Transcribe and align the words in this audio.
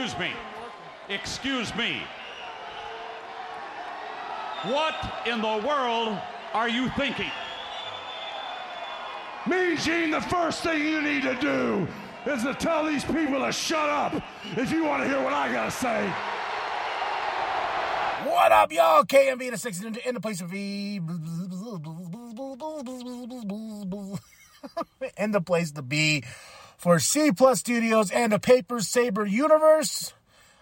Excuse 0.00 0.18
me. 0.18 0.32
Excuse 1.10 1.76
me. 1.76 2.00
What 4.62 4.94
in 5.26 5.42
the 5.42 5.62
world 5.66 6.18
are 6.54 6.70
you 6.70 6.88
thinking? 6.96 7.30
Me, 9.46 9.76
Gene, 9.76 10.10
the 10.10 10.22
first 10.22 10.62
thing 10.62 10.86
you 10.86 11.02
need 11.02 11.22
to 11.24 11.34
do 11.34 11.86
is 12.24 12.42
to 12.44 12.54
tell 12.54 12.86
these 12.86 13.04
people 13.04 13.44
to 13.44 13.52
shut 13.52 13.90
up 13.90 14.14
if 14.56 14.72
you 14.72 14.86
want 14.86 15.02
to 15.02 15.08
hear 15.08 15.22
what 15.22 15.34
I 15.34 15.52
gotta 15.52 15.70
say. 15.70 16.10
What 18.24 18.52
up, 18.52 18.72
y'all? 18.72 19.04
KMB 19.04 19.50
the 19.50 19.58
six 19.58 19.82
in 19.82 20.14
the 20.14 20.20
place 20.20 20.40
of 20.40 20.48
V. 20.48 20.96
In 25.16 25.30
the 25.30 25.40
place 25.40 25.72
to 25.72 25.82
be 25.82 26.22
for 26.80 26.98
C 26.98 27.30
Plus 27.30 27.60
Studios 27.60 28.10
and 28.10 28.32
the 28.32 28.38
Paper 28.38 28.80
Saber 28.80 29.26
Universe. 29.26 30.14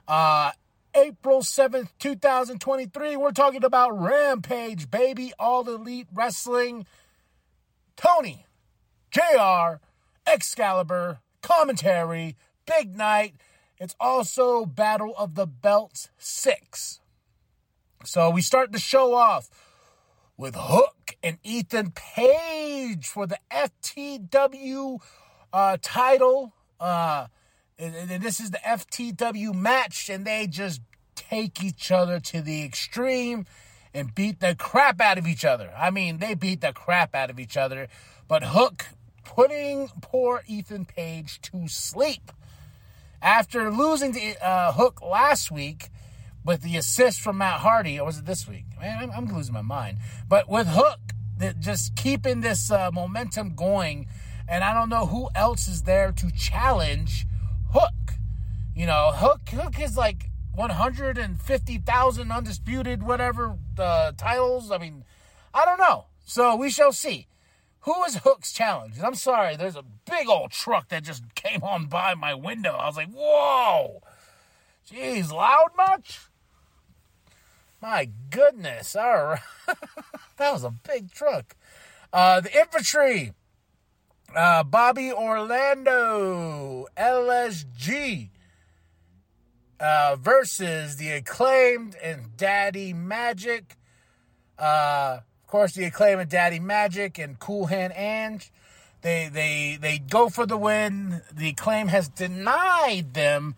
Uh, 0.09 0.51
April 0.93 1.43
7th, 1.43 1.91
2023. 2.01 3.17
We're 3.17 3.31
talking 3.31 3.63
about 3.63 3.97
Rampage, 3.97 4.91
baby, 4.91 5.33
all 5.39 5.69
elite 5.69 6.09
wrestling. 6.13 6.87
Tony, 7.97 8.47
JR, 9.13 9.77
Excalibur, 10.27 11.21
commentary, 11.41 12.35
big 12.67 12.97
night. 12.97 13.35
It's 13.79 13.95
also 14.01 14.67
Battle 14.67 15.15
of 15.17 15.37
the 15.37 15.47
Belts 15.47 16.09
6. 16.19 16.99
So 18.05 18.29
we 18.29 18.43
start 18.43 18.73
the 18.73 18.81
show 18.81 19.15
off 19.15 19.49
with 20.37 20.57
Hook 20.59 21.17
and 21.23 21.39
Ethan 21.45 21.93
Page 21.93 23.07
for 23.07 23.29
the 23.29 23.39
FTW 23.53 24.99
uh, 25.53 25.77
title. 25.81 26.53
Uh, 26.81 27.27
and, 27.79 27.95
and 27.95 28.23
this 28.23 28.41
is 28.41 28.51
the 28.51 28.59
FTW 28.59 29.55
match, 29.55 30.09
and 30.09 30.25
they 30.25 30.47
just 30.47 30.81
take 31.15 31.63
each 31.63 31.91
other 31.91 32.21
to 32.21 32.41
the 32.41 32.65
extreme 32.65 33.47
and 33.95 34.15
beat 34.15 34.41
the 34.41 34.55
crap 34.55 35.01
out 35.01 35.19
of 35.19 35.27
each 35.27 35.45
other. 35.45 35.73
I 35.77 35.91
mean, 35.91 36.19
they 36.19 36.35
beat 36.35 36.61
the 36.61 36.73
crap 36.73 37.15
out 37.15 37.31
of 37.31 37.41
each 37.41 37.57
other. 37.57 37.89
But 38.27 38.45
Hook 38.45 38.87
putting 39.25 39.89
poor 40.01 40.43
Ethan 40.47 40.85
Page 40.85 41.41
to 41.43 41.69
sleep. 41.69 42.33
After 43.21 43.71
losing 43.71 44.13
to 44.13 44.47
uh, 44.47 44.73
Hook 44.73 45.03
last 45.03 45.51
week 45.51 45.91
with 46.45 46.63
the 46.63 46.77
assist 46.77 47.21
from 47.21 47.39
Matt 47.39 47.61
Hardy, 47.61 47.99
or 47.99 48.07
was 48.07 48.19
it 48.19 48.27
this 48.27 48.47
week? 48.47 48.65
Man, 48.81 48.99
I'm, 49.01 49.11
I'm 49.11 49.35
losing 49.35 49.55
my 49.55 49.63
mind. 49.63 49.99
But 50.29 50.49
with 50.49 50.69
Hook, 50.69 51.01
just 51.59 51.97
keeping 51.97 52.41
this 52.41 52.71
uh, 52.71 52.91
momentum 52.93 53.55
going, 53.55 54.07
and 54.49 54.65
I 54.65 54.73
don't 54.73 54.89
know 54.89 55.07
who 55.07 55.29
else 55.35 55.69
is 55.69 55.83
there 55.83 56.11
to 56.13 56.31
challenge 56.33 57.27
Hook. 57.73 58.15
You 58.75 58.87
know, 58.87 59.13
Hook 59.15 59.49
Hook 59.51 59.79
is 59.81 59.97
like 59.97 60.31
150,000 60.55 62.33
undisputed 62.33 63.03
whatever 63.03 63.57
uh, 63.79 64.13
titles. 64.17 64.71
I 64.71 64.79
mean, 64.79 65.05
I 65.53 65.65
don't 65.65 65.79
know. 65.79 66.07
So 66.25 66.57
we 66.57 66.71
shall 66.71 66.93
see. 66.93 67.27
Who 67.81 68.05
is 68.05 68.17
Hook's 68.17 68.53
challenge? 68.53 68.97
I'm 69.03 69.15
sorry, 69.15 69.57
there's 69.57 69.77
a 69.77 69.85
big 70.09 70.29
old 70.29 70.51
truck 70.51 70.89
that 70.89 71.05
just 71.05 71.35
came 71.35 71.63
on 71.63 71.87
by 71.87 72.15
my 72.15 72.35
window. 72.35 72.73
I 72.73 72.87
was 72.87 72.97
like, 72.97 73.11
whoa. 73.13 74.03
Jeez, 74.91 75.33
loud 75.33 75.71
much? 75.77 76.21
My 77.81 78.11
goodness. 78.31 78.97
All 78.97 79.25
right. 79.25 79.41
that 80.37 80.53
was 80.53 80.65
a 80.65 80.71
big 80.71 81.13
truck. 81.13 81.55
Uh, 82.13 82.41
the 82.41 82.59
infantry. 82.59 83.33
Uh, 84.35 84.63
Bobby 84.63 85.11
Orlando, 85.11 86.87
LSG, 86.99 88.29
uh, 89.81 90.17
versus 90.21 90.97
the 90.97 91.11
acclaimed 91.11 91.97
and 92.03 92.37
Daddy 92.37 92.93
Magic. 92.93 93.77
Uh, 94.59 95.21
of 95.21 95.47
course, 95.47 95.73
the 95.73 95.85
acclaimed 95.85 96.21
and 96.21 96.31
Daddy 96.31 96.61
Magic 96.61 97.19
and 97.19 97.39
Cool 97.39 97.67
Hand 97.67 97.95
Ange. 97.97 98.53
They 99.01 99.31
they 99.33 99.79
they 99.81 99.99
go 99.99 100.29
for 100.29 100.45
the 100.45 100.59
win. 100.59 101.23
The 101.33 101.55
claim 101.55 101.89
has 101.89 102.09
denied 102.11 103.15
them 103.15 103.55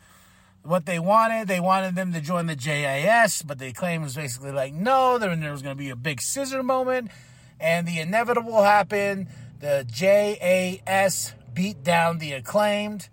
what 0.62 0.86
they 0.86 1.00
wanted. 1.00 1.48
They 1.48 1.58
wanted 1.60 1.96
them 1.96 2.12
to 2.12 2.20
join 2.20 2.46
the 2.46 2.54
JAS, 2.54 3.42
but 3.42 3.58
the 3.58 3.72
claim 3.72 4.02
was 4.02 4.14
basically 4.14 4.52
like, 4.52 4.72
no. 4.72 5.18
There, 5.18 5.34
there 5.34 5.50
was 5.50 5.62
going 5.62 5.76
to 5.76 5.82
be 5.82 5.90
a 5.90 5.96
big 5.96 6.20
scissor 6.20 6.62
moment, 6.62 7.10
and 7.58 7.88
the 7.88 7.98
inevitable 7.98 8.62
happened. 8.62 9.26
The 9.60 9.84
JAS 9.86 11.34
beat 11.52 11.84
down 11.84 12.16
the 12.16 12.32
acclaimed. 12.32 13.10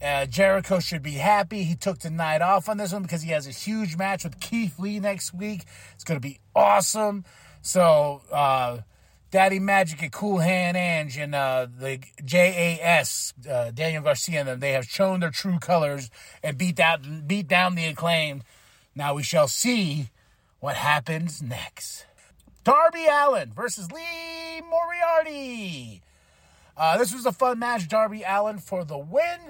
Uh, 0.00 0.26
Jericho 0.26 0.78
should 0.78 1.02
be 1.02 1.14
happy. 1.14 1.64
He 1.64 1.74
took 1.74 1.98
the 1.98 2.10
night 2.10 2.40
off 2.40 2.68
on 2.68 2.76
this 2.76 2.92
one 2.92 3.02
because 3.02 3.22
he 3.22 3.32
has 3.32 3.48
a 3.48 3.50
huge 3.50 3.96
match 3.96 4.22
with 4.22 4.38
Keith 4.38 4.78
Lee 4.78 5.00
next 5.00 5.34
week. 5.34 5.64
It's 5.94 6.04
going 6.04 6.20
to 6.20 6.26
be 6.26 6.38
awesome. 6.54 7.24
So, 7.62 8.22
uh, 8.30 8.78
Daddy 9.32 9.58
Magic 9.58 10.00
and 10.00 10.12
Cool 10.12 10.38
Hand 10.38 10.76
Ange 10.76 11.18
and 11.18 11.34
uh, 11.34 11.66
the 11.66 11.98
JAS, 12.24 13.34
uh, 13.50 13.72
Daniel 13.72 14.04
Garcia 14.04 14.38
and 14.38 14.48
them, 14.48 14.60
they 14.60 14.72
have 14.72 14.86
shown 14.86 15.18
their 15.18 15.30
true 15.30 15.58
colors 15.58 16.10
and 16.44 16.56
beat, 16.56 16.76
that, 16.76 17.26
beat 17.26 17.48
down 17.48 17.74
the 17.74 17.86
acclaimed. 17.86 18.44
Now 18.94 19.14
we 19.14 19.24
shall 19.24 19.48
see 19.48 20.10
what 20.60 20.76
happens 20.76 21.42
next. 21.42 22.06
Darby 22.68 23.06
Allin 23.10 23.50
versus 23.54 23.90
Lee 23.90 24.60
Moriarty. 24.68 26.02
Uh, 26.76 26.98
this 26.98 27.14
was 27.14 27.24
a 27.24 27.32
fun 27.32 27.58
match. 27.58 27.88
Darby 27.88 28.24
Allin 28.26 28.58
for 28.58 28.84
the 28.84 28.98
win. 28.98 29.40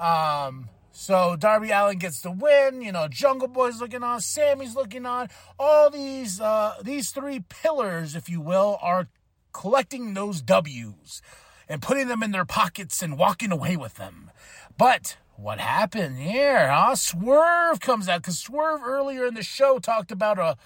Um, 0.00 0.68
so 0.90 1.36
Darby 1.36 1.70
Allin 1.70 1.98
gets 1.98 2.22
the 2.22 2.32
win. 2.32 2.82
You 2.82 2.90
know, 2.90 3.06
Jungle 3.06 3.46
Boy's 3.46 3.80
looking 3.80 4.02
on, 4.02 4.20
Sammy's 4.20 4.74
looking 4.74 5.06
on. 5.06 5.28
All 5.60 5.90
these 5.90 6.40
uh, 6.40 6.74
these 6.82 7.10
three 7.10 7.44
pillars, 7.48 8.16
if 8.16 8.28
you 8.28 8.40
will, 8.40 8.78
are 8.82 9.06
collecting 9.52 10.14
those 10.14 10.42
W's 10.42 11.22
and 11.68 11.80
putting 11.80 12.08
them 12.08 12.24
in 12.24 12.32
their 12.32 12.44
pockets 12.44 13.00
and 13.00 13.16
walking 13.16 13.52
away 13.52 13.76
with 13.76 13.94
them. 13.94 14.32
But 14.76 15.18
what 15.36 15.60
happened 15.60 16.18
here? 16.18 16.66
Huh? 16.66 16.96
Swerve 16.96 17.78
comes 17.78 18.08
out 18.08 18.22
because 18.22 18.40
Swerve 18.40 18.82
earlier 18.82 19.24
in 19.24 19.34
the 19.34 19.44
show 19.44 19.78
talked 19.78 20.10
about 20.10 20.40
a 20.40 20.56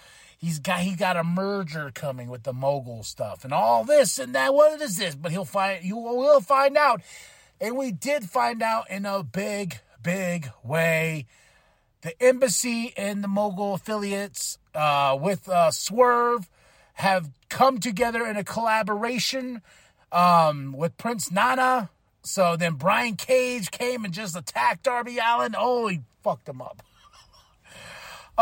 he's 0.41 0.59
got 0.59 0.81
he 0.81 0.95
got 0.95 1.17
a 1.17 1.23
merger 1.23 1.91
coming 1.95 2.29
with 2.29 2.43
the 2.43 2.53
mogul 2.53 3.03
stuff 3.03 3.45
and 3.45 3.53
all 3.53 3.85
this 3.85 4.19
and 4.19 4.35
that. 4.35 4.55
What 4.55 4.81
is 4.81 4.97
this? 4.97 5.15
But 5.15 5.33
he'll 5.33 5.45
find 5.45 5.85
you 5.85 5.97
will 5.97 6.41
find 6.41 6.77
out. 6.77 7.03
And 7.61 7.77
we 7.77 7.93
did 7.93 8.25
find 8.25 8.63
out 8.63 8.91
in 8.91 9.05
a 9.05 9.23
big, 9.23 9.81
big 10.03 10.51
way. 10.65 11.27
The 12.01 12.21
embassy 12.23 12.95
and 12.97 13.23
the 13.23 13.29
mogul 13.29 13.75
affiliates 13.75 14.59
uh, 14.75 15.19
with 15.21 15.47
uh, 15.47 15.71
Swerve 15.71 16.49
have 16.95 17.31
come 17.51 17.79
together 17.79 18.27
in 18.27 18.39
a 18.39 18.45
collaboration 18.45 19.61
um, 20.11 20.73
with 20.73 20.97
Prince 20.97 21.31
Nana. 21.31 21.91
So 22.23 22.57
then 22.57 22.75
Brian 22.75 23.17
Cage 23.17 23.71
came 23.71 24.07
and 24.07 24.15
just 24.15 24.35
attacked 24.35 24.85
Darby 24.85 25.19
Allin. 25.19 25.55
Oh, 25.57 25.89
he 25.89 26.01
fucked 26.23 26.49
him 26.49 26.63
up. 26.63 26.83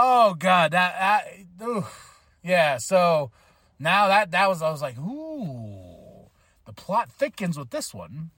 Oh 0.00 0.34
God, 0.34 0.70
that, 0.70 1.26
that 1.58 1.84
yeah. 2.44 2.76
So 2.76 3.32
now 3.80 4.06
that 4.06 4.30
that 4.30 4.48
was 4.48 4.62
I 4.62 4.70
was 4.70 4.80
like, 4.80 4.96
ooh, 4.96 6.30
the 6.66 6.72
plot 6.72 7.10
thickens 7.10 7.58
with 7.58 7.70
this 7.70 7.92
one. 7.92 8.30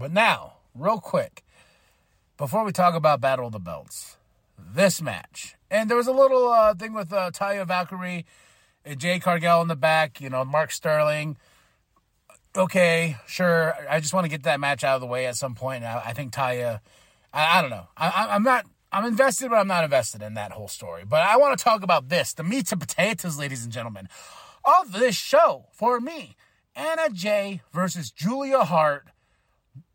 But 0.00 0.10
now, 0.10 0.54
real 0.74 0.98
quick, 0.98 1.44
before 2.36 2.64
we 2.64 2.72
talk 2.72 2.96
about 2.96 3.20
Battle 3.20 3.46
of 3.46 3.52
the 3.52 3.60
Belts, 3.60 4.16
this 4.58 5.00
match, 5.00 5.54
and 5.70 5.88
there 5.88 5.96
was 5.96 6.08
a 6.08 6.12
little 6.12 6.48
uh, 6.48 6.74
thing 6.74 6.92
with 6.92 7.12
uh, 7.12 7.30
Taya 7.30 7.64
Valkyrie, 7.64 8.26
and 8.84 8.98
Jade 8.98 9.22
Cargill 9.22 9.62
in 9.62 9.68
the 9.68 9.76
back, 9.76 10.20
you 10.20 10.28
know, 10.28 10.44
Mark 10.44 10.72
Sterling. 10.72 11.36
Okay, 12.56 13.16
sure. 13.28 13.76
I 13.88 14.00
just 14.00 14.12
want 14.12 14.24
to 14.24 14.28
get 14.28 14.42
that 14.42 14.58
match 14.58 14.82
out 14.82 14.96
of 14.96 15.00
the 15.00 15.06
way 15.06 15.26
at 15.26 15.36
some 15.36 15.54
point. 15.54 15.84
I, 15.84 16.02
I 16.06 16.12
think 16.14 16.32
Taya, 16.32 16.80
I, 17.32 17.58
I 17.58 17.62
don't 17.62 17.70
know. 17.70 17.86
I, 17.96 18.26
I'm 18.30 18.42
not 18.42 18.66
I'm 18.94 19.06
invested, 19.06 19.50
but 19.50 19.56
I'm 19.56 19.66
not 19.66 19.82
invested 19.82 20.22
in 20.22 20.34
that 20.34 20.52
whole 20.52 20.68
story. 20.68 21.04
But 21.04 21.22
I 21.22 21.36
want 21.36 21.58
to 21.58 21.64
talk 21.64 21.82
about 21.82 22.10
this 22.10 22.32
the 22.32 22.44
meat 22.44 22.70
and 22.70 22.80
potatoes, 22.80 23.36
ladies 23.36 23.64
and 23.64 23.72
gentlemen, 23.72 24.08
of 24.64 24.92
this 24.92 25.16
show 25.16 25.66
for 25.72 25.98
me. 25.98 26.36
Anna 26.76 27.10
Jay 27.10 27.60
versus 27.72 28.12
Julia 28.12 28.60
Hart. 28.60 29.08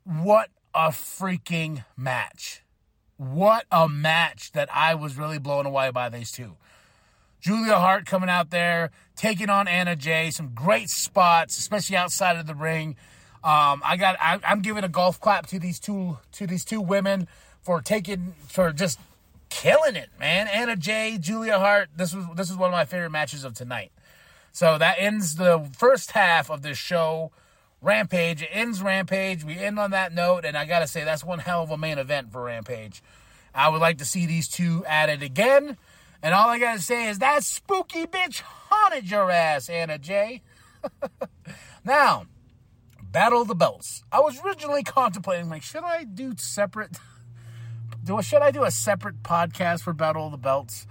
What 0.03 0.49
a 0.75 0.89
freaking 0.89 1.85
match. 1.95 2.63
What 3.15 3.65
a 3.71 3.87
match 3.87 4.51
that 4.51 4.67
I 4.73 4.95
was 4.95 5.17
really 5.17 5.39
blown 5.39 5.65
away 5.65 5.91
by 5.91 6.09
these 6.09 6.33
two. 6.33 6.57
Julia 7.39 7.79
Hart 7.79 8.05
coming 8.05 8.29
out 8.29 8.49
there, 8.49 8.91
taking 9.15 9.49
on 9.49 9.69
Anna 9.69 9.95
Jay. 9.95 10.29
Some 10.29 10.51
great 10.53 10.89
spots, 10.89 11.57
especially 11.57 11.95
outside 11.95 12.35
of 12.35 12.47
the 12.47 12.55
ring. 12.55 12.97
Um, 13.45 13.81
I 13.85 13.95
got. 13.97 14.17
I, 14.19 14.39
I'm 14.43 14.61
giving 14.61 14.83
a 14.83 14.89
golf 14.89 15.21
clap 15.21 15.47
to 15.47 15.59
these 15.59 15.79
two 15.79 16.17
to 16.33 16.45
these 16.45 16.65
two 16.65 16.81
women 16.81 17.29
for 17.61 17.81
taking 17.81 18.33
for 18.47 18.71
just 18.71 18.99
killing 19.49 19.95
it, 19.95 20.09
man. 20.19 20.47
Anna 20.47 20.75
Jay, 20.75 21.17
Julia 21.19 21.59
Hart. 21.59 21.89
This 21.95 22.13
was 22.13 22.25
this 22.35 22.49
is 22.49 22.55
one 22.55 22.69
of 22.69 22.73
my 22.73 22.85
favorite 22.85 23.11
matches 23.11 23.43
of 23.43 23.53
tonight. 23.53 23.91
So 24.51 24.77
that 24.77 24.95
ends 24.99 25.35
the 25.35 25.69
first 25.77 26.11
half 26.11 26.49
of 26.49 26.61
this 26.61 26.77
show. 26.77 27.31
Rampage. 27.81 28.41
It 28.41 28.49
ends 28.51 28.81
Rampage. 28.81 29.43
We 29.43 29.57
end 29.57 29.79
on 29.79 29.91
that 29.91 30.13
note, 30.13 30.43
and 30.43 30.57
I 30.57 30.65
gotta 30.65 30.87
say 30.87 31.03
that's 31.03 31.23
one 31.23 31.39
hell 31.39 31.63
of 31.63 31.71
a 31.71 31.77
main 31.77 31.97
event 31.97 32.31
for 32.31 32.43
Rampage. 32.43 33.01
I 33.53 33.69
would 33.69 33.81
like 33.81 33.97
to 33.99 34.05
see 34.05 34.25
these 34.25 34.47
two 34.47 34.85
added 34.85 35.23
again. 35.23 35.77
And 36.21 36.33
all 36.33 36.49
I 36.49 36.59
gotta 36.59 36.81
say 36.81 37.07
is 37.07 37.19
that 37.19 37.43
spooky 37.43 38.05
bitch 38.05 38.41
haunted 38.41 39.09
your 39.09 39.31
ass, 39.31 39.69
Anna 39.69 39.97
Jay. 39.97 40.41
now, 41.85 42.25
Battle 43.01 43.41
of 43.41 43.47
the 43.47 43.55
Belts. 43.55 44.03
I 44.11 44.19
was 44.19 44.39
originally 44.43 44.83
contemplating, 44.83 45.49
like, 45.49 45.63
should 45.63 45.83
I 45.83 46.03
do 46.03 46.33
separate? 46.37 46.97
Do 48.03 48.21
should 48.21 48.41
I 48.41 48.51
do 48.51 48.63
a 48.63 48.71
separate 48.71 49.23
podcast 49.23 49.81
for 49.81 49.93
Battle 49.93 50.25
of 50.25 50.31
the 50.31 50.37
Belts? 50.37 50.87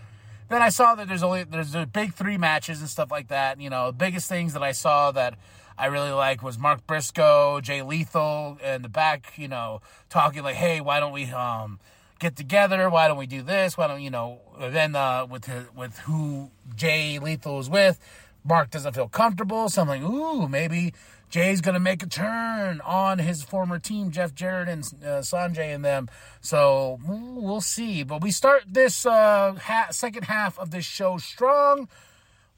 Then 0.48 0.62
I 0.62 0.68
saw 0.68 0.94
that 0.94 1.08
there's 1.08 1.22
only 1.22 1.44
there's 1.44 1.74
a 1.74 1.86
big 1.86 2.14
three 2.14 2.38
matches 2.38 2.80
and 2.80 2.88
stuff 2.88 3.10
like 3.10 3.28
that. 3.28 3.60
You 3.60 3.70
know, 3.70 3.88
the 3.88 3.96
biggest 3.96 4.28
things 4.28 4.52
that 4.54 4.62
I 4.62 4.72
saw 4.72 5.10
that 5.12 5.34
I 5.76 5.86
really 5.86 6.10
like 6.10 6.42
was 6.42 6.58
Mark 6.58 6.86
Briscoe, 6.86 7.60
Jay 7.60 7.82
Lethal, 7.82 8.58
and 8.62 8.84
the 8.84 8.88
back. 8.88 9.32
You 9.36 9.48
know, 9.48 9.80
talking 10.08 10.42
like, 10.42 10.56
hey, 10.56 10.80
why 10.80 11.00
don't 11.00 11.12
we 11.12 11.24
um 11.26 11.80
get 12.18 12.36
together? 12.36 12.90
Why 12.90 13.08
don't 13.08 13.18
we 13.18 13.26
do 13.26 13.42
this? 13.42 13.76
Why 13.76 13.86
don't 13.86 14.02
you 14.02 14.10
know? 14.10 14.40
Then 14.58 14.96
uh, 14.96 15.26
with 15.26 15.46
his, 15.46 15.64
with 15.74 15.98
who 16.00 16.50
Jay 16.74 17.18
Lethal 17.18 17.60
is 17.60 17.70
with, 17.70 17.98
Mark 18.44 18.70
doesn't 18.70 18.94
feel 18.94 19.08
comfortable. 19.08 19.68
So 19.68 19.82
I'm 19.82 19.88
like, 19.88 20.02
ooh, 20.02 20.48
maybe 20.48 20.94
Jay's 21.28 21.60
going 21.60 21.74
to 21.74 21.80
make 21.80 22.02
a 22.02 22.06
turn 22.06 22.80
on 22.80 23.18
his 23.18 23.42
former 23.42 23.78
team, 23.78 24.10
Jeff 24.10 24.34
Jarrett 24.34 24.68
and 24.68 24.82
uh, 25.02 25.20
Sonjay 25.20 25.74
and 25.74 25.84
them. 25.84 26.08
So 26.40 26.98
we'll 27.06 27.60
see. 27.60 28.02
But 28.02 28.22
we 28.22 28.30
start 28.30 28.62
this 28.66 29.04
uh, 29.04 29.54
ha- 29.60 29.88
second 29.90 30.24
half 30.24 30.58
of 30.58 30.70
this 30.70 30.84
show 30.84 31.18
strong. 31.18 31.88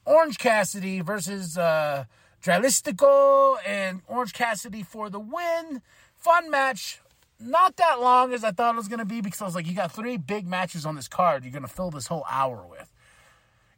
Orange 0.05 0.39
Cassidy 0.39 1.01
versus 1.01 1.59
uh, 1.59 2.05
Dralistico 2.43 3.57
and 3.67 4.03
Orange 4.07 4.33
Cassidy 4.33 4.83
for 4.83 5.11
the 5.11 5.21
win. 5.21 5.83
Fun 6.17 6.51
match. 6.51 7.01
Not 7.41 7.77
that 7.77 8.01
long 8.01 8.33
as 8.35 8.45
I 8.45 8.51
thought 8.53 8.75
it 8.75 8.77
was 8.77 8.89
going 8.89 8.99
to 8.99 9.05
be 9.05 9.21
because 9.21 9.41
I 9.41 9.47
was 9.47 9.55
like, 9.55 9.67
you 9.67 9.75
got 9.75 9.93
three 9.93 10.17
big 10.17 10.47
matches 10.47 10.85
on 10.85 10.95
this 10.95 11.09
card 11.09 11.43
you're 11.43 11.53
going 11.53 11.63
to 11.63 11.69
fill 11.69 11.91
this 11.91 12.07
whole 12.07 12.25
hour 12.31 12.67
with. 12.69 12.93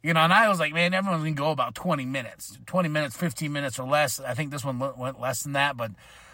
You 0.03 0.13
know, 0.13 0.19
and 0.19 0.33
I 0.33 0.49
was 0.49 0.59
like, 0.59 0.73
man, 0.73 0.93
everyone's 0.93 1.23
to 1.23 1.31
go 1.31 1.51
about 1.51 1.75
20 1.75 2.05
minutes, 2.05 2.59
20 2.65 2.89
minutes, 2.89 3.15
15 3.15 3.51
minutes 3.51 3.79
or 3.79 3.87
less. 3.87 4.19
I 4.19 4.33
think 4.33 4.51
this 4.51 4.65
one 4.65 4.77
went 4.77 5.19
less 5.19 5.43
than 5.43 5.53
that, 5.53 5.77
but 5.77 5.91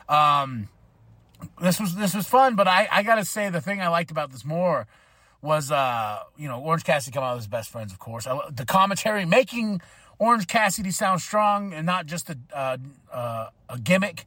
um, 0.10 0.70
this 1.62 1.80
was 1.80 1.94
this 1.96 2.16
was 2.16 2.28
fun. 2.28 2.56
But 2.56 2.68
I, 2.68 2.88
I 2.92 3.04
got 3.04 3.16
to 3.16 3.26
say, 3.26 3.50
the 3.50 3.62
thing 3.62 3.80
I 3.80 3.88
liked 3.90 4.10
about 4.10 4.32
this 4.32 4.44
more 4.44 4.88
was, 5.44 5.72
uh, 5.72 6.20
you 6.36 6.48
know, 6.48 6.60
Orange 6.60 6.84
Cassidy 6.84 7.14
come 7.14 7.24
out 7.24 7.36
with 7.36 7.44
his 7.44 7.48
best 7.48 7.70
friends, 7.70 7.94
of 7.94 8.00
course. 8.00 8.26
I, 8.26 8.40
the 8.50 8.66
commentary 8.66 9.24
making 9.26 9.82
Orange 10.18 10.48
Cassidy 10.48 10.90
sound 10.90 11.22
strong 11.22 11.72
and 11.72 11.86
not 11.86 12.08
just 12.08 12.32
a, 12.32 12.38
uh, 12.52 12.78
uh, 13.14 13.50
a 13.70 13.78
gimmick, 13.78 14.26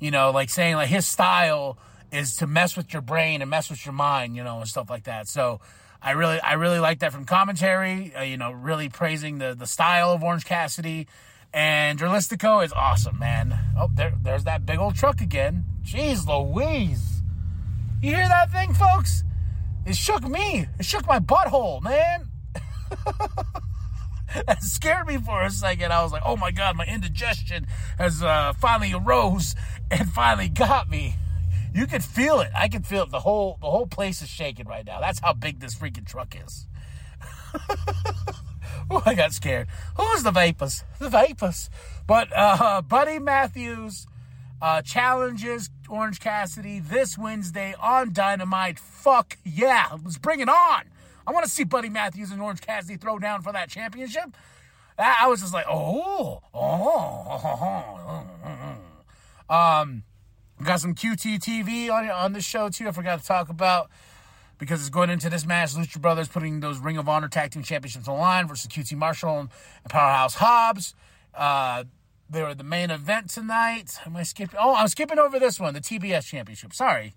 you 0.00 0.10
know, 0.10 0.30
like 0.30 0.48
saying 0.48 0.76
like 0.76 0.88
his 0.88 1.06
style 1.06 1.76
is 2.10 2.36
to 2.36 2.46
mess 2.46 2.74
with 2.74 2.94
your 2.94 3.02
brain 3.02 3.42
and 3.42 3.50
mess 3.50 3.68
with 3.68 3.84
your 3.84 3.92
mind, 3.92 4.34
you 4.34 4.42
know, 4.42 4.60
and 4.60 4.68
stuff 4.68 4.88
like 4.88 5.04
that. 5.04 5.28
So, 5.28 5.60
I 6.00 6.12
really, 6.12 6.40
I 6.40 6.54
really 6.54 6.78
like 6.78 7.00
that 7.00 7.12
from 7.12 7.24
commentary. 7.24 8.14
Uh, 8.14 8.22
you 8.22 8.36
know, 8.36 8.52
really 8.52 8.88
praising 8.88 9.38
the 9.38 9.54
the 9.54 9.66
style 9.66 10.12
of 10.12 10.22
Orange 10.22 10.44
Cassidy, 10.44 11.08
and 11.52 11.98
Dralistico 11.98 12.64
is 12.64 12.72
awesome, 12.72 13.18
man. 13.18 13.58
Oh, 13.76 13.90
there, 13.92 14.14
there's 14.22 14.44
that 14.44 14.64
big 14.64 14.78
old 14.78 14.94
truck 14.94 15.20
again. 15.20 15.64
Jeez, 15.82 16.26
Louise, 16.26 17.22
you 18.00 18.14
hear 18.14 18.28
that 18.28 18.52
thing, 18.52 18.74
folks? 18.74 19.24
It 19.86 19.96
shook 19.96 20.22
me. 20.22 20.66
It 20.78 20.84
shook 20.84 21.06
my 21.06 21.18
butthole, 21.18 21.82
man. 21.82 22.28
that 24.46 24.62
scared 24.62 25.06
me 25.06 25.16
for 25.16 25.42
a 25.42 25.50
second. 25.50 25.92
I 25.92 26.02
was 26.02 26.12
like, 26.12 26.22
oh 26.24 26.36
my 26.36 26.50
god, 26.50 26.76
my 26.76 26.84
indigestion 26.84 27.66
has 27.96 28.22
uh, 28.22 28.52
finally 28.52 28.92
arose 28.92 29.54
and 29.90 30.08
finally 30.10 30.48
got 30.48 30.88
me. 30.88 31.16
You 31.78 31.86
could 31.86 32.02
feel 32.02 32.40
it. 32.40 32.50
I 32.56 32.66
can 32.66 32.82
feel 32.82 33.04
it. 33.04 33.12
The 33.12 33.20
whole 33.20 33.56
the 33.60 33.70
whole 33.70 33.86
place 33.86 34.20
is 34.20 34.28
shaking 34.28 34.66
right 34.66 34.84
now. 34.84 34.98
That's 34.98 35.20
how 35.20 35.32
big 35.32 35.60
this 35.60 35.76
freaking 35.76 36.04
truck 36.04 36.34
is. 36.34 36.66
oh, 38.90 39.00
I 39.06 39.14
got 39.14 39.32
scared. 39.32 39.68
Who's 39.96 40.24
the 40.24 40.32
vapors? 40.32 40.82
The 40.98 41.08
vapors. 41.08 41.70
But 42.04 42.30
uh, 42.34 42.82
Buddy 42.82 43.20
Matthews 43.20 44.08
uh, 44.60 44.82
challenges 44.82 45.70
Orange 45.88 46.18
Cassidy 46.18 46.80
this 46.80 47.16
Wednesday 47.16 47.76
on 47.80 48.12
Dynamite. 48.12 48.80
Fuck 48.80 49.38
yeah. 49.44 49.86
Let's 50.02 50.18
bring 50.18 50.40
it 50.40 50.48
on. 50.48 50.82
I 51.28 51.30
want 51.30 51.44
to 51.44 51.50
see 51.50 51.62
Buddy 51.62 51.90
Matthews 51.90 52.32
and 52.32 52.42
Orange 52.42 52.60
Cassidy 52.60 52.96
throw 52.96 53.20
down 53.20 53.42
for 53.42 53.52
that 53.52 53.70
championship. 53.70 54.36
I 54.98 55.28
was 55.28 55.42
just 55.42 55.54
like, 55.54 55.66
oh, 55.68 56.42
oh, 56.52 56.60
oh, 56.60 57.40
oh, 57.44 58.26
oh, 58.44 58.74
oh. 59.50 59.54
Um, 59.54 60.02
we 60.58 60.64
got 60.64 60.80
some 60.80 60.94
QT 60.94 61.38
TV 61.38 61.90
on 61.90 62.08
on 62.10 62.32
the 62.32 62.40
show 62.40 62.68
too. 62.68 62.88
I 62.88 62.92
forgot 62.92 63.20
to 63.20 63.26
talk 63.26 63.48
about 63.48 63.90
because 64.58 64.80
it's 64.80 64.90
going 64.90 65.10
into 65.10 65.30
this 65.30 65.46
match. 65.46 65.74
Lucha 65.74 66.00
Brothers 66.00 66.28
putting 66.28 66.60
those 66.60 66.78
Ring 66.78 66.98
of 66.98 67.08
Honor 67.08 67.28
Tag 67.28 67.52
Team 67.52 67.62
Championships 67.62 68.08
on 68.08 68.18
line 68.18 68.48
versus 68.48 68.66
QT 68.68 68.96
Marshall 68.96 69.38
and, 69.40 69.48
Powerhouse 69.88 70.34
Hobbs. 70.34 70.94
Uh, 71.34 71.84
they 72.28 72.42
were 72.42 72.54
the 72.54 72.64
main 72.64 72.90
event 72.90 73.30
tonight. 73.30 73.98
Am 74.04 74.16
I 74.16 74.24
skipping? 74.24 74.58
Oh, 74.60 74.74
I'm 74.74 74.88
skipping 74.88 75.18
over 75.18 75.38
this 75.38 75.58
one, 75.58 75.74
the 75.74 75.80
TBS 75.80 76.26
Championship. 76.26 76.74
Sorry. 76.74 77.14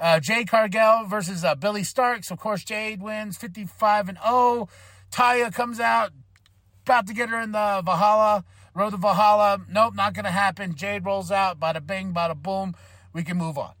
Uh, 0.00 0.20
Jade 0.20 0.48
Cargill 0.48 1.04
versus 1.06 1.44
uh, 1.44 1.54
Billie 1.54 1.82
Starkz. 1.82 2.30
Of 2.30 2.38
course, 2.38 2.62
Jade 2.62 3.02
wins 3.02 3.36
55 3.36 4.08
and 4.08 4.18
0. 4.22 4.68
Taya 5.10 5.52
comes 5.52 5.80
out, 5.80 6.12
about 6.84 7.06
to 7.06 7.14
get 7.14 7.30
her 7.30 7.40
in 7.40 7.52
the 7.52 7.82
Valhalla. 7.84 8.44
Road 8.78 8.90
to 8.90 8.96
Valhalla. 8.96 9.60
Nope, 9.68 9.94
not 9.96 10.14
going 10.14 10.24
to 10.24 10.30
happen. 10.30 10.76
Jade 10.76 11.04
rolls 11.04 11.32
out. 11.32 11.58
Bada 11.58 11.84
bing, 11.84 12.14
bada 12.14 12.40
boom. 12.40 12.76
We 13.12 13.24
can 13.24 13.36
move 13.36 13.58
on. 13.58 13.72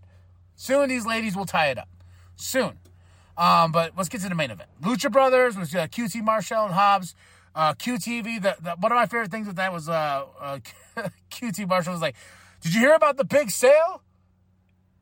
Soon 0.56 0.88
these 0.88 1.06
ladies 1.06 1.36
will 1.36 1.46
tie 1.46 1.68
it 1.68 1.78
up. 1.78 1.88
Soon. 2.34 2.78
Um, 3.36 3.70
but 3.70 3.92
let's 3.96 4.08
get 4.08 4.20
to 4.22 4.28
the 4.28 4.34
main 4.34 4.50
event. 4.50 4.68
Lucha 4.82 5.10
Brothers 5.10 5.56
was 5.56 5.72
uh, 5.72 5.86
QT 5.86 6.20
Marshall 6.24 6.64
and 6.64 6.74
Hobbs. 6.74 7.14
Uh, 7.54 7.74
QTV, 7.74 8.42
the, 8.42 8.56
the, 8.60 8.70
one 8.80 8.90
of 8.90 8.96
my 8.96 9.06
favorite 9.06 9.30
things 9.30 9.46
with 9.46 9.56
that 9.56 9.72
was 9.72 9.88
uh, 9.88 10.24
uh, 10.40 10.58
QT 11.30 11.68
Marshall 11.68 11.92
was 11.92 12.02
like, 12.02 12.16
Did 12.60 12.74
you 12.74 12.80
hear 12.80 12.94
about 12.94 13.16
the 13.16 13.24
big 13.24 13.50
sale? 13.50 14.02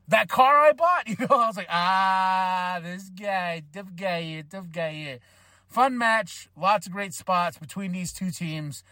That 0.07 0.29
car 0.29 0.59
I 0.59 0.73
bought? 0.73 1.07
You 1.07 1.15
know, 1.19 1.35
I 1.35 1.47
was 1.47 1.57
like, 1.57 1.67
Ah, 1.71 2.79
this 2.83 3.09
guy, 3.09 3.63
tough 3.73 3.95
guy 3.95 4.21
here, 4.21 4.43
tough 4.47 4.71
guy 4.71 4.93
here. 4.93 5.19
Fun 5.67 5.97
match, 5.97 6.49
lots 6.55 6.85
of 6.85 6.93
great 6.93 7.15
spots 7.15 7.57
between 7.57 7.93
these 7.93 8.13
two 8.13 8.29
teams. 8.29 8.83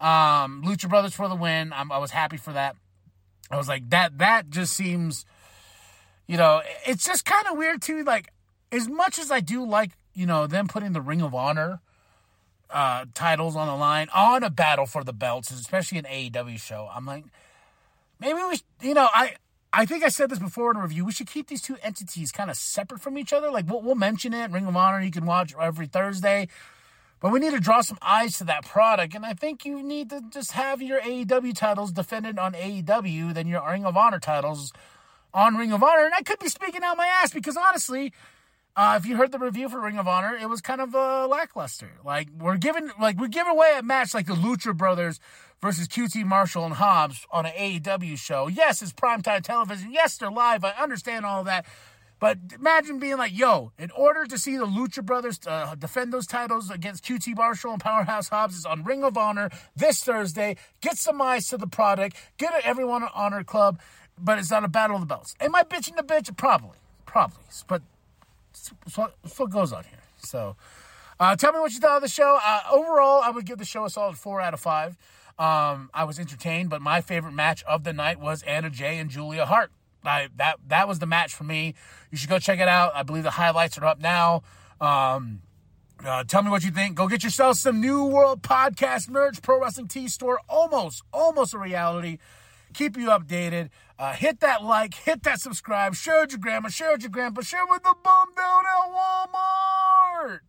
Um, 0.00 0.62
Lucha 0.64 0.88
Brothers 0.88 1.14
for 1.14 1.28
the 1.28 1.34
win. 1.36 1.72
I'm, 1.72 1.90
I 1.90 1.98
was 1.98 2.10
happy 2.10 2.36
for 2.36 2.52
that. 2.52 2.76
I 3.50 3.56
was 3.56 3.68
like, 3.68 3.88
that 3.90 4.18
that 4.18 4.50
just 4.50 4.74
seems, 4.74 5.24
you 6.26 6.36
know, 6.36 6.62
it's 6.86 7.04
just 7.04 7.24
kind 7.24 7.46
of 7.46 7.56
weird 7.56 7.82
too. 7.82 8.02
Like, 8.02 8.28
as 8.72 8.88
much 8.88 9.18
as 9.18 9.30
I 9.30 9.40
do 9.40 9.64
like, 9.64 9.92
you 10.14 10.26
know, 10.26 10.46
them 10.46 10.66
putting 10.68 10.92
the 10.92 11.00
Ring 11.00 11.22
of 11.22 11.34
Honor 11.34 11.80
uh, 12.70 13.04
titles 13.14 13.54
on 13.54 13.66
the 13.66 13.76
line 13.76 14.08
on 14.14 14.42
a 14.42 14.50
battle 14.50 14.86
for 14.86 15.04
the 15.04 15.12
belts, 15.12 15.50
especially 15.50 15.98
an 15.98 16.04
AEW 16.04 16.58
show, 16.58 16.88
I'm 16.92 17.06
like, 17.06 17.24
maybe 18.20 18.38
we, 18.48 18.88
you 18.88 18.94
know, 18.94 19.08
I. 19.12 19.36
I 19.76 19.86
think 19.86 20.04
I 20.04 20.08
said 20.08 20.30
this 20.30 20.38
before 20.38 20.70
in 20.70 20.76
a 20.76 20.82
review. 20.82 21.04
We 21.04 21.10
should 21.10 21.26
keep 21.26 21.48
these 21.48 21.60
two 21.60 21.76
entities 21.82 22.30
kind 22.30 22.48
of 22.48 22.56
separate 22.56 23.00
from 23.00 23.18
each 23.18 23.32
other. 23.32 23.50
Like 23.50 23.68
we'll, 23.68 23.82
we'll 23.82 23.96
mention 23.96 24.32
it. 24.32 24.52
Ring 24.52 24.66
of 24.66 24.76
Honor, 24.76 25.00
you 25.00 25.10
can 25.10 25.26
watch 25.26 25.52
every 25.60 25.88
Thursday. 25.88 26.46
But 27.24 27.32
we 27.32 27.40
need 27.40 27.52
to 27.52 27.58
draw 27.58 27.80
some 27.80 27.96
eyes 28.02 28.36
to 28.36 28.44
that 28.44 28.66
product. 28.66 29.14
And 29.14 29.24
I 29.24 29.32
think 29.32 29.64
you 29.64 29.82
need 29.82 30.10
to 30.10 30.20
just 30.28 30.52
have 30.52 30.82
your 30.82 31.00
AEW 31.00 31.56
titles 31.56 31.90
defended 31.90 32.38
on 32.38 32.52
AEW 32.52 33.32
than 33.32 33.46
your 33.46 33.66
Ring 33.66 33.86
of 33.86 33.96
Honor 33.96 34.18
titles 34.18 34.74
on 35.32 35.54
Ring 35.54 35.72
of 35.72 35.82
Honor. 35.82 36.04
And 36.04 36.12
I 36.12 36.20
could 36.20 36.38
be 36.38 36.50
speaking 36.50 36.82
out 36.84 36.98
my 36.98 37.06
ass 37.06 37.32
because 37.32 37.56
honestly, 37.56 38.12
uh, 38.76 38.98
if 39.00 39.06
you 39.06 39.16
heard 39.16 39.32
the 39.32 39.38
review 39.38 39.70
for 39.70 39.80
Ring 39.80 39.96
of 39.96 40.06
Honor, 40.06 40.36
it 40.36 40.50
was 40.50 40.60
kind 40.60 40.82
of 40.82 40.94
uh, 40.94 41.26
lackluster. 41.26 41.92
Like 42.04 42.28
we're 42.38 42.58
giving, 42.58 42.90
like 43.00 43.18
we 43.18 43.28
give 43.28 43.46
away 43.46 43.72
a 43.78 43.82
match 43.82 44.12
like 44.12 44.26
the 44.26 44.34
Lucha 44.34 44.76
Brothers 44.76 45.18
versus 45.62 45.88
QT 45.88 46.26
Marshall 46.26 46.66
and 46.66 46.74
Hobbs 46.74 47.26
on 47.30 47.46
an 47.46 47.52
AEW 47.52 48.18
show. 48.18 48.48
Yes, 48.48 48.82
it's 48.82 48.92
primetime 48.92 49.42
television. 49.42 49.92
Yes, 49.92 50.18
they're 50.18 50.30
live. 50.30 50.62
I 50.62 50.72
understand 50.72 51.24
all 51.24 51.44
that. 51.44 51.64
But 52.24 52.38
imagine 52.58 52.98
being 53.00 53.18
like, 53.18 53.38
yo, 53.38 53.72
in 53.78 53.90
order 53.90 54.24
to 54.24 54.38
see 54.38 54.56
the 54.56 54.64
Lucha 54.64 55.04
Brothers 55.04 55.38
uh, 55.46 55.74
defend 55.74 56.10
those 56.10 56.26
titles 56.26 56.70
against 56.70 57.04
QT 57.04 57.36
Marshall 57.36 57.72
and 57.72 57.82
Powerhouse 57.82 58.30
Hobbs 58.30 58.56
is 58.56 58.64
on 58.64 58.82
Ring 58.82 59.04
of 59.04 59.18
Honor 59.18 59.50
this 59.76 60.02
Thursday. 60.02 60.56
Get 60.80 60.96
some 60.96 61.20
eyes 61.20 61.48
to 61.48 61.58
the 61.58 61.66
product. 61.66 62.16
Get 62.38 62.54
everyone 62.64 63.02
on 63.02 63.10
Honor 63.14 63.44
Club. 63.44 63.78
But 64.18 64.38
it's 64.38 64.50
not 64.50 64.64
a 64.64 64.68
battle 64.68 64.96
of 64.96 65.02
the 65.02 65.06
belts. 65.06 65.34
Am 65.38 65.54
I 65.54 65.64
bitching 65.64 65.96
the 65.96 66.02
bitch? 66.02 66.34
Probably. 66.34 66.78
Probably. 67.04 67.44
But 67.68 67.82
what, 68.94 69.16
what 69.36 69.50
goes 69.50 69.74
on 69.74 69.84
here. 69.84 70.00
So 70.16 70.56
uh, 71.20 71.36
tell 71.36 71.52
me 71.52 71.60
what 71.60 71.72
you 71.72 71.78
thought 71.78 71.96
of 71.96 72.02
the 72.02 72.08
show. 72.08 72.38
Uh, 72.42 72.60
overall, 72.72 73.20
I 73.22 73.28
would 73.32 73.44
give 73.44 73.58
the 73.58 73.66
show 73.66 73.84
a 73.84 73.90
solid 73.90 74.16
four 74.16 74.40
out 74.40 74.54
of 74.54 74.60
five. 74.60 74.96
Um, 75.38 75.90
I 75.92 76.04
was 76.04 76.18
entertained, 76.18 76.70
but 76.70 76.80
my 76.80 77.02
favorite 77.02 77.32
match 77.32 77.62
of 77.64 77.84
the 77.84 77.92
night 77.92 78.18
was 78.18 78.42
Anna 78.44 78.70
Jay 78.70 78.96
and 78.96 79.10
Julia 79.10 79.44
Hart. 79.44 79.70
I, 80.04 80.28
that 80.36 80.56
that 80.68 80.88
was 80.88 80.98
the 80.98 81.06
match 81.06 81.34
for 81.34 81.44
me. 81.44 81.74
You 82.10 82.18
should 82.18 82.30
go 82.30 82.38
check 82.38 82.60
it 82.60 82.68
out. 82.68 82.92
I 82.94 83.02
believe 83.02 83.22
the 83.22 83.30
highlights 83.30 83.78
are 83.78 83.84
up 83.84 84.00
now. 84.00 84.42
Um, 84.80 85.40
uh, 86.04 86.24
tell 86.24 86.42
me 86.42 86.50
what 86.50 86.64
you 86.64 86.70
think. 86.70 86.96
Go 86.96 87.08
get 87.08 87.24
yourself 87.24 87.56
some 87.56 87.80
New 87.80 88.04
World 88.04 88.42
Podcast 88.42 89.08
merch. 89.08 89.40
Pro 89.40 89.60
Wrestling 89.60 89.88
T 89.88 90.08
Store, 90.08 90.40
almost, 90.48 91.02
almost 91.12 91.54
a 91.54 91.58
reality. 91.58 92.18
keep 92.74 92.96
you 92.96 93.06
updated. 93.06 93.70
Uh, 93.98 94.12
hit 94.12 94.40
that 94.40 94.62
like, 94.62 94.92
hit 94.94 95.22
that 95.22 95.40
subscribe, 95.40 95.94
share 95.94 96.22
with 96.22 96.32
your 96.32 96.40
grandma, 96.40 96.68
share 96.68 96.92
with 96.92 97.02
your 97.02 97.10
grandpa, 97.10 97.42
share 97.42 97.64
with 97.70 97.82
the 97.84 97.94
bum 98.02 98.28
down 98.36 98.64
at 98.66 98.90
Walmart. 98.90 100.40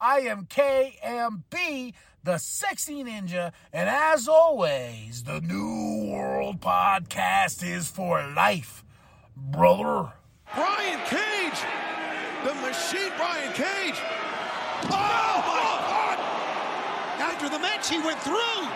I 0.00 0.20
am 0.20 0.46
KMB, 0.46 1.94
the 2.24 2.38
sexy 2.38 3.04
ninja, 3.04 3.52
and 3.72 3.88
as 3.88 4.26
always, 4.26 5.22
the 5.22 5.40
New 5.40 6.10
World 6.10 6.60
Podcast 6.60 7.62
is 7.62 7.86
for 7.88 8.26
life, 8.34 8.84
brother. 9.50 10.12
Brian 10.54 11.00
Cage! 11.06 11.60
The 12.44 12.54
machine 12.54 13.12
Brian 13.16 13.52
Cage! 13.52 14.00
Oh 14.84 15.42
my 15.46 15.76
God! 15.88 16.18
After 17.20 17.48
the 17.48 17.58
match, 17.58 17.88
he 17.88 17.98
went 18.00 18.18
through! 18.20 18.68